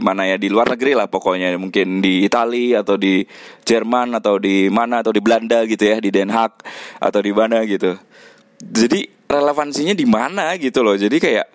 mana 0.00 0.28
ya 0.28 0.36
di 0.36 0.52
luar 0.52 0.72
negeri 0.72 0.96
lah 0.96 1.08
pokoknya. 1.08 1.54
Mungkin 1.56 2.04
di 2.04 2.24
Italia 2.24 2.84
atau 2.84 2.96
di 3.00 3.24
Jerman 3.64 4.18
atau 4.18 4.36
di 4.36 4.68
mana 4.68 5.00
atau 5.00 5.12
di 5.12 5.20
Belanda 5.20 5.64
gitu 5.64 5.84
ya 5.84 5.96
di 5.98 6.10
Den 6.12 6.30
Haag 6.30 6.62
atau 7.00 7.20
di 7.20 7.32
mana 7.32 7.64
gitu. 7.64 7.96
Jadi 8.62 9.08
relevansinya 9.26 9.96
di 9.96 10.06
mana 10.06 10.54
gitu 10.60 10.84
loh. 10.84 10.94
Jadi 10.94 11.16
kayak 11.18 11.48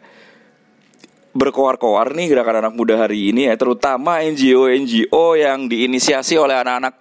berkoar-koar 1.38 2.18
nih 2.18 2.34
gerakan 2.34 2.66
anak 2.66 2.74
muda 2.74 2.98
hari 2.98 3.30
ini 3.30 3.46
ya 3.46 3.54
terutama 3.54 4.25
NGO 4.25 4.74
NGO 4.74 5.38
yang 5.38 5.70
diinisiasi 5.70 6.34
oleh 6.34 6.58
anak-anak 6.58 6.98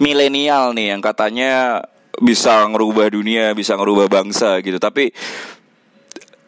milenial 0.00 0.72
nih 0.72 0.96
yang 0.96 1.04
katanya 1.04 1.84
bisa 2.22 2.66
ngerubah 2.70 3.10
dunia, 3.10 3.50
bisa 3.56 3.74
ngerubah 3.78 4.06
bangsa 4.10 4.60
gitu. 4.60 4.78
Tapi 4.78 5.10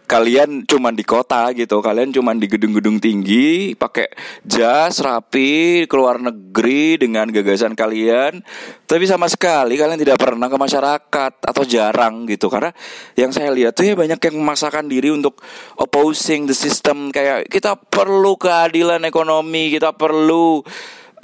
kalian 0.07 0.63
cuman 0.63 0.95
di 0.95 1.03
kota 1.03 1.51
gitu, 1.51 1.83
kalian 1.83 2.15
cuman 2.15 2.39
di 2.39 2.47
gedung-gedung 2.47 3.03
tinggi, 3.03 3.75
pakai 3.75 4.07
jas 4.47 5.03
rapi, 5.03 5.85
keluar 5.91 6.23
negeri 6.23 6.95
dengan 6.95 7.27
gagasan 7.27 7.75
kalian, 7.75 8.39
tapi 8.87 9.05
sama 9.11 9.27
sekali 9.27 9.75
kalian 9.75 9.99
tidak 9.99 10.23
pernah 10.23 10.47
ke 10.47 10.55
masyarakat 10.55 11.33
atau 11.43 11.63
jarang 11.67 12.23
gitu. 12.31 12.47
Karena 12.47 12.71
yang 13.19 13.35
saya 13.35 13.51
lihat 13.51 13.75
tuh 13.75 13.83
ya 13.83 13.99
banyak 13.99 14.23
yang 14.23 14.37
memaksakan 14.39 14.87
diri 14.87 15.11
untuk 15.11 15.43
opposing 15.75 16.47
the 16.47 16.55
system 16.55 17.11
kayak 17.11 17.51
kita 17.51 17.75
perlu 17.75 18.39
keadilan 18.39 19.03
ekonomi, 19.03 19.75
kita 19.75 19.91
perlu 19.91 20.63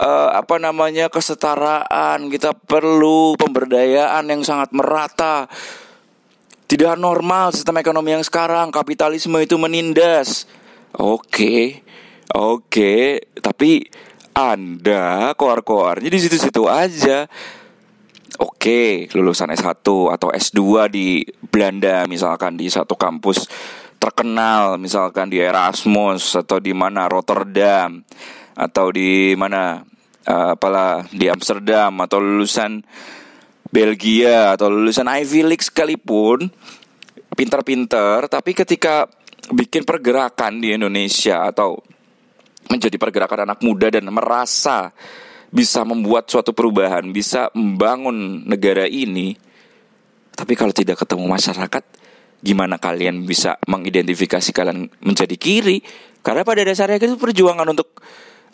uh, 0.03 0.29
apa 0.35 0.59
namanya 0.59 1.07
kesetaraan, 1.07 2.27
kita 2.27 2.53
perlu 2.59 3.39
pemberdayaan 3.39 4.27
yang 4.27 4.43
sangat 4.43 4.75
merata. 4.75 5.47
Tidak 6.67 6.99
normal 6.99 7.55
sistem 7.55 7.79
ekonomi 7.79 8.17
yang 8.17 8.25
sekarang, 8.27 8.75
kapitalisme 8.75 9.39
itu 9.39 9.55
menindas. 9.61 10.51
Oke. 10.99 11.85
Oke, 12.33 13.21
tapi 13.45 13.85
Anda 14.33 15.37
koar-koarnya 15.37 16.09
di 16.09 16.17
situ-situ 16.17 16.65
aja. 16.65 17.29
Oke, 18.41 19.05
lulusan 19.13 19.53
S1 19.53 19.85
atau 19.85 20.33
S2 20.33 20.89
di 20.89 21.21
Belanda 21.45 22.09
misalkan 22.09 22.57
di 22.57 22.73
satu 22.73 22.97
kampus 22.97 23.45
terkenal 24.01 24.81
misalkan 24.81 25.29
di 25.29 25.45
Erasmus 25.45 26.41
atau 26.41 26.57
di 26.57 26.73
mana 26.73 27.05
Rotterdam 27.13 28.01
atau 28.57 28.89
di 28.89 29.37
mana 29.37 29.85
uh, 30.27 30.55
apalah 30.55 31.07
di 31.11 31.27
Amsterdam 31.27 31.93
atau 32.03 32.19
lulusan 32.19 32.83
Belgia 33.73 34.53
atau 34.55 34.69
lulusan 34.69 35.09
Ivy 35.09 35.49
League 35.49 35.65
sekalipun 35.65 36.51
pinter-pinter 37.33 38.29
tapi 38.29 38.53
ketika 38.53 39.09
bikin 39.51 39.83
pergerakan 39.83 40.63
di 40.63 40.77
Indonesia 40.77 41.49
atau 41.49 41.81
menjadi 42.71 42.97
pergerakan 43.01 43.51
anak 43.51 43.61
muda 43.65 43.91
dan 43.91 44.07
merasa 44.13 44.95
bisa 45.53 45.85
membuat 45.85 46.33
suatu 46.33 46.57
perubahan, 46.57 47.05
bisa 47.13 47.53
membangun 47.53 48.49
negara 48.49 48.89
ini. 48.89 49.37
Tapi 50.33 50.57
kalau 50.57 50.73
tidak 50.73 51.05
ketemu 51.05 51.29
masyarakat, 51.29 51.85
gimana 52.41 52.81
kalian 52.81 53.29
bisa 53.29 53.61
mengidentifikasi 53.69 54.49
kalian 54.49 54.89
menjadi 55.05 55.37
kiri? 55.37 55.85
Karena 56.25 56.41
pada 56.41 56.65
dasarnya 56.65 56.97
itu 56.97 57.21
perjuangan 57.21 57.69
untuk 57.69 58.01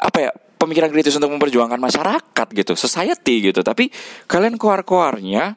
apa 0.03 0.19
ya 0.19 0.33
pemikiran 0.59 0.91
kritis 0.91 1.15
untuk 1.17 1.31
memperjuangkan 1.39 1.79
masyarakat 1.79 2.47
gitu, 2.53 2.75
society 2.75 3.55
gitu. 3.55 3.63
Tapi 3.63 3.89
kalian 4.27 4.59
koar-koarnya 4.59 5.55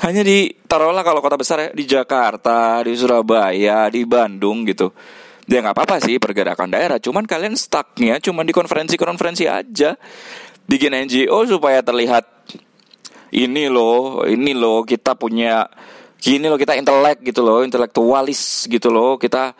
hanya 0.00 0.22
di 0.24 0.48
taruhlah 0.64 1.04
kalau 1.04 1.20
kota 1.20 1.36
besar 1.36 1.68
ya 1.68 1.70
di 1.74 1.84
Jakarta, 1.84 2.80
di 2.86 2.96
Surabaya, 2.96 3.90
di 3.92 4.06
Bandung 4.08 4.64
gitu. 4.64 4.94
Ya 5.50 5.60
nggak 5.60 5.74
apa-apa 5.74 6.00
sih 6.00 6.16
pergerakan 6.22 6.70
daerah, 6.70 7.02
cuman 7.02 7.26
kalian 7.26 7.58
stucknya 7.58 8.22
cuman 8.22 8.46
di 8.46 8.54
konferensi-konferensi 8.54 9.44
aja. 9.50 9.98
Bikin 10.62 10.94
NGO 10.94 11.44
supaya 11.44 11.82
terlihat 11.82 12.24
ini 13.34 13.66
loh, 13.66 14.22
ini 14.24 14.54
loh 14.54 14.86
kita 14.86 15.18
punya 15.18 15.66
gini 16.22 16.46
loh 16.46 16.54
kita 16.54 16.78
intelek 16.78 17.26
gitu 17.26 17.42
loh, 17.42 17.66
intelektualis 17.66 18.70
gitu 18.70 18.94
loh, 18.94 19.18
kita 19.18 19.58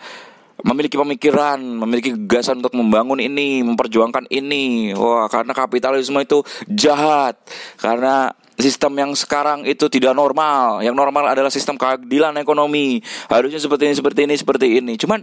memiliki 0.61 1.01
pemikiran, 1.01 1.57
memiliki 1.57 2.13
gagasan 2.13 2.61
untuk 2.61 2.77
membangun 2.77 3.19
ini, 3.19 3.65
memperjuangkan 3.65 4.29
ini. 4.29 4.93
Wah, 4.93 5.27
karena 5.33 5.57
kapitalisme 5.57 6.21
itu 6.21 6.45
jahat. 6.69 7.41
Karena 7.81 8.31
sistem 8.61 8.93
yang 9.01 9.13
sekarang 9.17 9.65
itu 9.65 9.89
tidak 9.89 10.13
normal. 10.13 10.85
Yang 10.85 10.97
normal 11.01 11.25
adalah 11.33 11.49
sistem 11.49 11.81
keadilan 11.81 12.37
ekonomi. 12.37 13.01
Harusnya 13.33 13.59
seperti 13.59 13.89
ini, 13.89 13.95
seperti 13.97 14.21
ini, 14.29 14.35
seperti 14.37 14.67
ini. 14.79 14.95
Cuman 15.01 15.21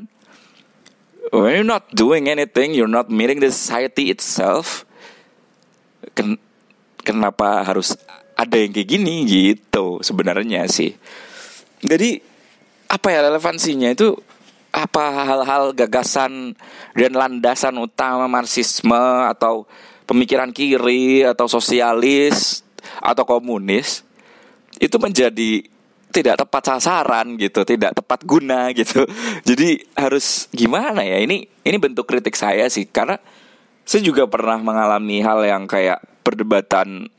when 1.31 1.61
you're 1.61 1.67
not 1.67 1.85
doing 1.93 2.27
anything, 2.27 2.73
you're 2.73 2.89
not 2.89 3.07
meeting 3.07 3.37
the 3.39 3.53
society 3.53 4.09
itself. 4.09 4.83
Ken 6.17 6.35
kenapa 7.05 7.63
harus 7.63 7.95
ada 8.39 8.55
yang 8.55 8.71
kayak 8.71 8.87
gini 8.87 9.27
gitu 9.27 9.99
sebenarnya 9.99 10.67
sih. 10.67 10.95
Jadi 11.83 12.19
apa 12.89 13.07
ya 13.13 13.19
relevansinya 13.29 13.93
itu 13.93 14.17
apa 14.69 15.25
hal-hal 15.25 15.73
gagasan 15.73 16.53
dan 16.93 17.11
landasan 17.17 17.75
utama 17.81 18.29
marxisme 18.29 19.25
atau 19.25 19.65
pemikiran 20.05 20.53
kiri 20.53 21.25
atau 21.25 21.49
sosialis 21.49 22.61
atau 23.01 23.25
komunis 23.25 24.05
itu 24.77 24.95
menjadi 25.01 25.65
tidak 26.09 26.41
tepat 26.41 26.73
sasaran 26.73 27.37
gitu, 27.37 27.61
tidak 27.65 27.93
tepat 27.93 28.25
guna 28.25 28.69
gitu. 28.79 29.05
Jadi 29.45 29.85
harus 29.93 30.49
gimana 30.49 31.05
ya? 31.05 31.21
Ini 31.21 31.45
ini 31.45 31.77
bentuk 31.77 32.09
kritik 32.09 32.33
saya 32.33 32.65
sih 32.69 32.89
karena 32.89 33.17
saya 33.85 34.05
juga 34.05 34.29
pernah 34.29 34.57
mengalami 34.61 35.21
hal 35.21 35.45
yang 35.45 35.65
kayak 35.65 36.01
perdebatan 36.21 37.09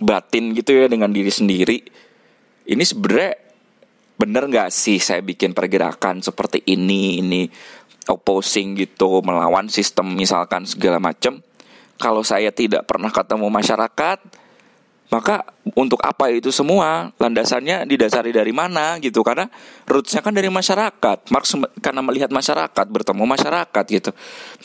batin 0.00 0.56
gitu 0.56 0.72
ya 0.72 0.88
dengan 0.88 1.12
diri 1.12 1.28
sendiri 1.28 1.80
ini 2.70 2.84
sebenarnya 2.84 3.39
bener 4.20 4.44
nggak 4.44 4.68
sih 4.68 5.00
saya 5.00 5.24
bikin 5.24 5.56
pergerakan 5.56 6.20
seperti 6.20 6.60
ini 6.68 7.24
ini 7.24 7.42
opposing 8.12 8.76
gitu 8.76 9.24
melawan 9.24 9.72
sistem 9.72 10.12
misalkan 10.12 10.68
segala 10.68 11.00
macam 11.00 11.40
kalau 11.96 12.20
saya 12.20 12.52
tidak 12.52 12.84
pernah 12.84 13.08
ketemu 13.08 13.48
masyarakat 13.48 14.18
maka 15.10 15.42
untuk 15.74 15.98
apa 16.06 16.30
itu 16.30 16.54
semua? 16.54 17.10
Landasannya 17.18 17.82
didasari 17.82 18.30
dari 18.30 18.54
mana 18.54 18.94
gitu? 19.02 19.26
Karena 19.26 19.50
rootsnya 19.82 20.22
kan 20.22 20.30
dari 20.30 20.46
masyarakat. 20.46 21.34
Marx 21.34 21.58
karena 21.82 21.98
melihat 21.98 22.30
masyarakat 22.30 22.86
bertemu 22.86 23.26
masyarakat 23.26 23.84
gitu. 23.90 24.14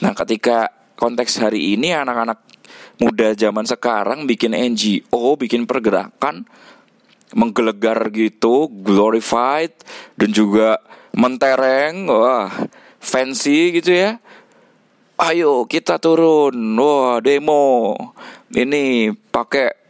Nah 0.06 0.14
ketika 0.14 0.70
konteks 1.02 1.42
hari 1.42 1.74
ini 1.74 1.98
anak-anak 1.98 2.46
muda 3.02 3.34
zaman 3.34 3.66
sekarang 3.66 4.30
bikin 4.30 4.54
NGO 4.54 5.36
bikin 5.36 5.66
pergerakan 5.66 6.46
menggelegar 7.36 8.10
gitu 8.16 8.72
glorified 8.72 9.76
dan 10.16 10.32
juga 10.32 10.80
mentereng 11.12 12.08
wah 12.08 12.48
fancy 13.04 13.76
gitu 13.76 13.92
ya 13.92 14.18
ayo 15.20 15.68
kita 15.68 16.00
turun 16.00 16.56
wah 16.80 17.20
demo 17.20 17.94
ini 18.56 19.12
pakai 19.12 19.86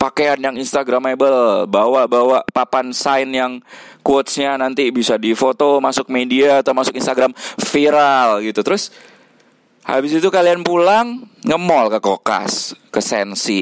pakaian 0.00 0.40
yang 0.40 0.56
instagramable, 0.56 1.68
bawa-bawa 1.68 2.40
papan 2.48 2.96
sign 2.96 3.36
yang 3.36 3.52
quotesnya 4.00 4.56
nanti 4.56 4.88
bisa 4.88 5.20
difoto 5.20 5.76
masuk 5.76 6.08
media 6.08 6.64
atau 6.64 6.72
masuk 6.72 6.96
Instagram 6.96 7.36
viral 7.68 8.40
gitu. 8.40 8.64
Terus 8.64 8.88
habis 9.84 10.16
itu 10.16 10.32
kalian 10.32 10.64
pulang 10.64 11.28
nge-mall 11.44 11.92
ke 11.92 12.00
Kokas, 12.00 12.72
ke 12.88 13.04
Sensi. 13.04 13.60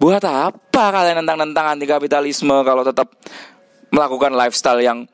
Buat 0.00 0.24
apa 0.24 0.84
kalian 0.96 1.20
tentang-tentang 1.20 1.76
anti 1.76 1.84
kapitalisme 1.84 2.56
kalau 2.64 2.80
tetap 2.80 3.12
melakukan 3.92 4.32
lifestyle 4.32 4.80
yang 4.80 5.04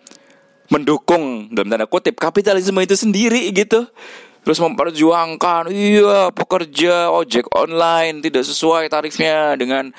mendukung 0.70 1.50
dalam 1.50 1.74
tanda 1.74 1.90
kutip 1.90 2.14
kapitalisme 2.14 2.78
itu 2.78 2.94
sendiri 2.94 3.50
gitu? 3.50 3.90
Terus 4.46 4.62
memperjuangkan 4.62 5.74
iya 5.74 6.30
pekerja 6.30 7.10
ojek 7.10 7.50
online 7.50 8.22
tidak 8.22 8.46
sesuai 8.46 8.86
tarifnya 8.86 9.58
dengan 9.58 9.90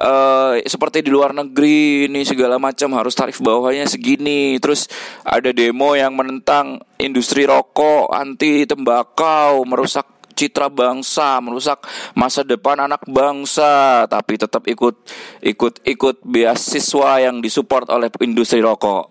uh, 0.00 0.56
seperti 0.64 1.04
di 1.04 1.12
luar 1.12 1.36
negeri 1.36 2.08
ini 2.08 2.24
segala 2.24 2.56
macam 2.56 2.96
harus 2.96 3.12
tarif 3.12 3.44
bawahnya 3.44 3.84
segini. 3.84 4.56
Terus 4.64 4.88
ada 5.28 5.52
demo 5.52 5.92
yang 5.92 6.16
menentang 6.16 6.80
industri 6.96 7.44
rokok 7.44 8.16
anti 8.16 8.64
tembakau 8.64 9.60
merusak 9.68 10.08
citra 10.36 10.68
bangsa, 10.68 11.40
merusak 11.40 11.82
masa 12.12 12.44
depan 12.44 12.76
anak 12.84 13.08
bangsa, 13.08 14.04
tapi 14.04 14.36
tetap 14.36 14.68
ikut 14.68 14.94
ikut 15.40 15.80
ikut 15.82 16.16
beasiswa 16.22 17.10
yang 17.24 17.40
disupport 17.40 17.88
oleh 17.88 18.12
industri 18.20 18.60
rokok. 18.60 19.10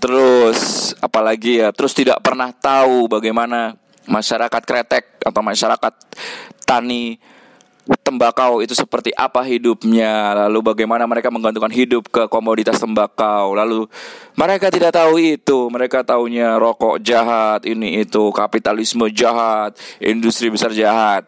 Terus 0.00 0.94
apalagi 1.02 1.60
ya, 1.60 1.74
terus 1.74 1.92
tidak 1.92 2.22
pernah 2.22 2.54
tahu 2.54 3.10
bagaimana 3.10 3.76
masyarakat 4.08 4.62
kretek 4.64 5.20
atau 5.20 5.42
masyarakat 5.44 5.94
tani 6.64 7.20
tembakau 7.98 8.62
itu 8.62 8.70
seperti 8.70 9.10
apa 9.18 9.42
hidupnya? 9.42 10.34
Lalu 10.46 10.62
bagaimana 10.62 11.02
mereka 11.10 11.26
menggantungkan 11.34 11.74
hidup 11.74 12.06
ke 12.06 12.30
komoditas 12.30 12.78
tembakau? 12.78 13.58
Lalu 13.58 13.90
mereka 14.38 14.70
tidak 14.70 14.94
tahu 14.94 15.18
itu. 15.18 15.66
Mereka 15.66 16.06
tahunya 16.06 16.54
rokok 16.62 17.02
jahat 17.02 17.66
ini 17.66 18.06
itu 18.06 18.30
kapitalisme 18.30 19.10
jahat 19.10 19.74
industri 19.98 20.54
besar 20.54 20.70
jahat. 20.70 21.26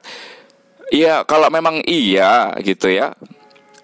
Ya 0.94 1.26
kalau 1.26 1.50
memang 1.50 1.82
iya 1.82 2.54
gitu 2.62 2.86
ya. 2.86 3.16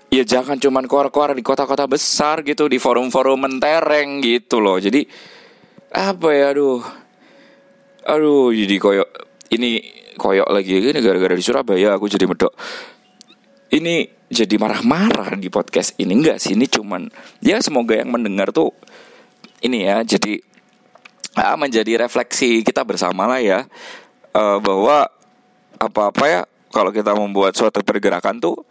Ya 0.09 0.25
jangan 0.25 0.57
cuman 0.57 0.89
keluar-keluar 0.89 1.37
di 1.37 1.45
kota-kota 1.45 1.85
besar 1.85 2.41
gitu 2.41 2.65
di 2.65 2.81
forum-forum 2.81 3.45
mentereng 3.45 4.25
gitu 4.25 4.63
loh. 4.63 4.79
Jadi 4.81 5.05
apa 5.93 6.29
ya 6.31 6.55
aduh. 6.55 6.81
Aduh 8.09 8.55
jadi 8.57 8.81
koyok 8.81 9.28
ini 9.55 9.81
koyok 10.19 10.49
lagi 10.51 10.93
ini 10.93 10.99
gara-gara 11.01 11.35
di 11.35 11.45
Surabaya 11.45 11.97
aku 11.97 12.11
jadi 12.11 12.25
medok. 12.29 12.53
Ini 13.69 14.09
jadi 14.29 14.55
marah-marah 14.61 15.37
di 15.37 15.49
podcast 15.49 15.97
ini. 16.01 16.13
Enggak 16.17 16.41
sih 16.41 16.57
ini 16.57 16.69
cuman 16.69 17.09
ya 17.41 17.61
semoga 17.61 17.97
yang 17.97 18.13
mendengar 18.13 18.53
tuh 18.53 18.73
ini 19.65 19.89
ya 19.89 20.05
jadi 20.05 20.41
ah, 21.37 21.57
menjadi 21.57 22.05
refleksi 22.05 22.61
kita 22.65 22.85
bersama 22.85 23.25
lah 23.29 23.41
ya. 23.41 23.65
Uh, 24.37 24.61
bahwa 24.61 25.09
apa-apa 25.81 26.25
ya 26.29 26.43
kalau 26.69 26.93
kita 26.93 27.17
membuat 27.17 27.57
suatu 27.57 27.81
pergerakan 27.81 28.37
tuh 28.39 28.68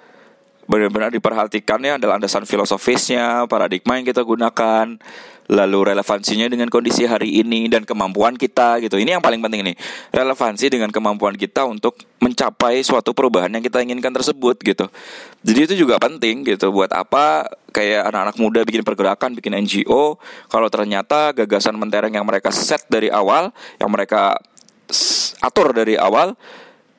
benar-benar 0.67 1.09
diperhatikannya 1.15 1.97
adalah 1.97 2.19
landasan 2.19 2.43
filosofisnya, 2.43 3.47
paradigma 3.47 3.95
yang 3.95 4.05
kita 4.05 4.21
gunakan, 4.21 4.99
lalu 5.47 5.95
relevansinya 5.95 6.51
dengan 6.51 6.67
kondisi 6.67 7.07
hari 7.07 7.39
ini 7.39 7.71
dan 7.71 7.87
kemampuan 7.87 8.35
kita 8.35 8.83
gitu. 8.83 8.99
Ini 8.99 9.17
yang 9.17 9.23
paling 9.23 9.39
penting 9.39 9.63
nih. 9.63 9.75
Relevansi 10.11 10.67
dengan 10.67 10.91
kemampuan 10.91 11.39
kita 11.39 11.63
untuk 11.63 11.95
mencapai 12.19 12.83
suatu 12.83 13.15
perubahan 13.15 13.47
yang 13.55 13.63
kita 13.63 13.79
inginkan 13.79 14.11
tersebut 14.11 14.59
gitu. 14.59 14.91
Jadi 15.47 15.59
itu 15.71 15.73
juga 15.87 15.95
penting 16.03 16.43
gitu. 16.43 16.75
Buat 16.75 16.91
apa 16.91 17.47
kayak 17.71 18.11
anak-anak 18.11 18.35
muda 18.35 18.59
bikin 18.67 18.83
pergerakan, 18.83 19.39
bikin 19.39 19.55
NGO 19.55 20.19
kalau 20.51 20.67
ternyata 20.67 21.31
gagasan 21.31 21.79
mentereng 21.79 22.11
yang 22.11 22.27
mereka 22.27 22.51
set 22.51 22.83
dari 22.91 23.07
awal, 23.07 23.55
yang 23.79 23.87
mereka 23.87 24.35
atur 25.43 25.71
dari 25.71 25.95
awal 25.95 26.35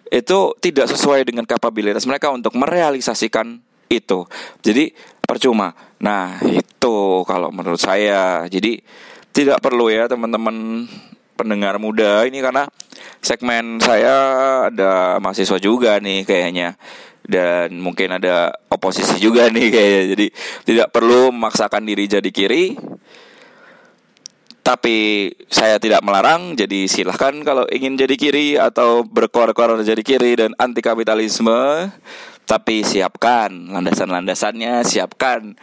itu 0.09 0.39
tidak 0.61 0.87
sesuai 0.91 1.29
dengan 1.29 1.45
kapabilitas 1.45 2.05
mereka 2.09 2.33
untuk 2.33 2.57
merealisasikan 2.57 3.61
itu. 3.89 4.29
Jadi 4.61 4.93
percuma. 5.25 5.73
Nah, 6.01 6.41
itu 6.45 6.97
kalau 7.25 7.53
menurut 7.53 7.81
saya. 7.81 8.45
Jadi 8.49 8.81
tidak 9.33 9.61
perlu 9.61 9.93
ya 9.93 10.09
teman-teman 10.09 10.89
pendengar 11.39 11.79
muda 11.79 12.27
ini 12.27 12.43
karena 12.43 12.67
segmen 13.23 13.79
saya 13.79 14.15
ada 14.67 15.23
mahasiswa 15.23 15.63
juga 15.63 16.03
nih 16.03 16.27
kayaknya 16.27 16.75
dan 17.23 17.79
mungkin 17.79 18.19
ada 18.19 18.51
oposisi 18.73 19.21
juga 19.23 19.47
nih 19.53 19.69
kayaknya. 19.69 20.05
Jadi 20.17 20.27
tidak 20.65 20.89
perlu 20.91 21.31
memaksakan 21.31 21.85
diri 21.85 22.09
jadi 22.09 22.31
kiri 22.33 22.75
tapi 24.69 25.33
saya 25.49 25.81
tidak 25.81 26.05
melarang, 26.05 26.53
jadi 26.53 26.85
silahkan 26.85 27.33
kalau 27.41 27.65
ingin 27.73 27.97
jadi 27.97 28.21
kiri 28.21 28.61
atau 28.61 29.01
berkor-kor 29.01 29.81
jadi 29.81 30.05
kiri 30.05 30.37
dan 30.37 30.53
anti 30.61 30.85
kapitalisme. 30.85 31.89
Tapi 32.45 32.85
siapkan 32.85 33.49
landasan-landasannya, 33.49 34.85
siapkan 34.85 35.57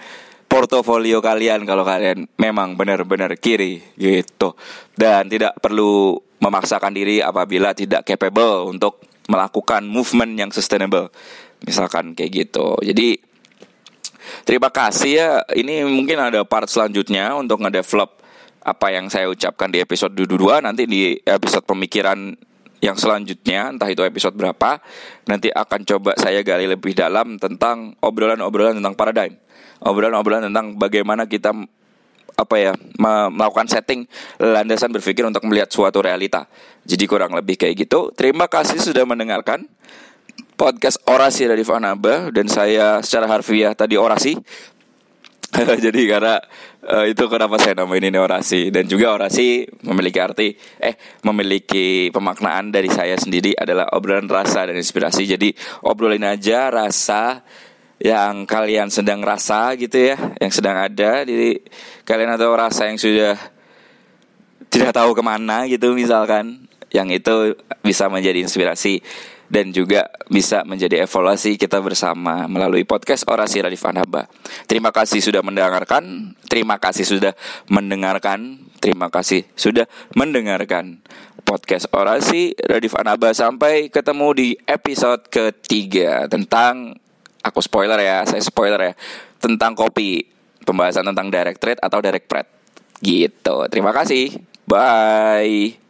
portofolio 0.49 1.21
kalian 1.21 1.69
kalau 1.69 1.85
kalian 1.85 2.25
memang 2.41 2.73
benar-benar 2.73 3.37
kiri 3.37 3.77
gitu. 3.93 4.57
Dan 4.97 5.29
tidak 5.29 5.53
perlu 5.61 6.17
memaksakan 6.41 6.97
diri 6.97 7.21
apabila 7.21 7.77
tidak 7.77 8.09
capable 8.09 8.73
untuk 8.73 9.05
melakukan 9.29 9.85
movement 9.85 10.33
yang 10.33 10.49
sustainable. 10.49 11.13
Misalkan 11.61 12.17
kayak 12.17 12.49
gitu. 12.49 12.73
Jadi 12.81 13.21
terima 14.49 14.73
kasih 14.73 15.11
ya. 15.13 15.29
Ini 15.53 15.85
mungkin 15.85 16.17
ada 16.17 16.41
part 16.41 16.65
selanjutnya 16.73 17.37
untuk 17.37 17.61
ngedevelop 17.61 18.14
apa 18.65 18.89
yang 18.89 19.13
saya 19.13 19.29
ucapkan 19.29 19.69
di 19.69 19.77
episode 19.77 20.17
22 20.17 20.65
nanti 20.65 20.89
di 20.89 21.13
episode 21.21 21.69
pemikiran 21.69 22.33
yang 22.81 22.97
selanjutnya 22.97 23.69
entah 23.69 23.89
itu 23.89 24.01
episode 24.01 24.33
berapa 24.33 24.81
nanti 25.29 25.53
akan 25.53 25.81
coba 25.85 26.11
saya 26.17 26.41
gali 26.41 26.65
lebih 26.65 26.97
dalam 26.97 27.37
tentang 27.37 27.93
obrolan-obrolan 28.01 28.81
tentang 28.81 28.97
paradigm. 28.97 29.33
Obrolan-obrolan 29.85 30.49
tentang 30.49 30.73
bagaimana 30.81 31.29
kita 31.29 31.53
apa 32.35 32.55
ya 32.59 32.73
melakukan 33.31 33.69
setting 33.69 34.03
landasan 34.41 34.91
berpikir 34.91 35.23
untuk 35.23 35.45
melihat 35.47 35.71
suatu 35.71 36.01
realita. 36.03 36.49
Jadi 36.83 37.05
kurang 37.05 37.31
lebih 37.37 37.55
kayak 37.55 37.87
gitu. 37.87 38.11
Terima 38.17 38.49
kasih 38.49 38.81
sudah 38.81 39.07
mendengarkan 39.07 39.69
podcast 40.59 40.99
orasi 41.07 41.47
dari 41.47 41.63
Fanaba 41.63 42.31
dan 42.31 42.47
saya 42.51 42.99
secara 43.03 43.27
harfiah 43.29 43.71
tadi 43.71 43.95
orasi 43.95 44.35
jadi 45.85 46.01
karena 46.09 46.35
uh, 46.89 47.05
itu 47.07 47.25
kenapa 47.31 47.55
saya 47.61 47.77
namain 47.79 48.03
ini 48.03 48.19
orasi 48.19 48.69
dan 48.73 48.89
juga 48.89 49.15
orasi 49.15 49.65
memiliki 49.87 50.19
arti 50.19 50.47
eh 50.81 50.95
memiliki 51.23 52.09
pemaknaan 52.11 52.73
dari 52.73 52.91
saya 52.91 53.15
sendiri 53.15 53.55
adalah 53.55 53.89
obrolan 53.95 54.27
rasa 54.27 54.67
dan 54.67 54.75
inspirasi. 54.75 55.23
Jadi 55.25 55.55
obrolin 55.85 56.25
aja 56.27 56.67
rasa 56.69 57.45
yang 58.01 58.43
kalian 58.43 58.91
sedang 58.91 59.23
rasa 59.23 59.71
gitu 59.79 60.11
ya, 60.11 60.19
yang 60.39 60.51
sedang 60.51 60.75
ada 60.75 61.23
di 61.23 61.55
kalian 62.03 62.35
atau 62.35 62.51
rasa 62.51 62.91
yang 62.91 62.99
sudah 62.99 63.39
tidak 64.67 64.91
tahu 64.91 65.15
ke 65.15 65.23
mana 65.23 65.63
gitu 65.71 65.95
misalkan, 65.95 66.67
yang 66.91 67.07
itu 67.07 67.55
bisa 67.79 68.11
menjadi 68.11 68.43
inspirasi 68.43 68.99
dan 69.49 69.69
juga 69.69 70.09
bisa 70.27 70.65
menjadi 70.65 71.05
evaluasi 71.05 71.55
kita 71.55 71.77
bersama 71.81 72.49
melalui 72.49 72.83
podcast 72.83 73.25
Orasi 73.29 73.61
Radif 73.61 73.85
Anaba. 73.85 74.25
Terima 74.65 74.89
kasih 74.89 75.21
sudah 75.21 75.41
mendengarkan, 75.45 76.33
terima 76.49 76.81
kasih 76.81 77.05
sudah 77.05 77.33
mendengarkan, 77.69 78.59
terima 78.81 79.07
kasih 79.13 79.45
sudah 79.53 79.85
mendengarkan 80.17 81.01
podcast 81.45 81.85
Orasi 81.93 82.57
Radif 82.57 82.97
Anaba 82.97 83.29
sampai 83.31 83.93
ketemu 83.93 84.27
di 84.33 84.47
episode 84.65 85.29
ketiga 85.29 86.25
tentang 86.25 86.97
aku 87.45 87.61
spoiler 87.61 88.01
ya, 88.01 88.25
saya 88.25 88.41
spoiler 88.41 88.81
ya, 88.81 88.93
tentang 89.37 89.77
kopi. 89.77 90.33
pembahasan 90.65 91.05
tentang 91.05 91.29
direct 91.29 91.61
trade 91.61 91.77
atau 91.77 92.01
direct 92.01 92.25
pret. 92.25 92.49
Gitu. 92.97 93.55
Terima 93.69 93.93
kasih. 93.93 94.33
Bye. 94.65 95.84